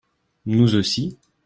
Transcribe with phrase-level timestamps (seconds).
[0.47, 1.19] Nous aussi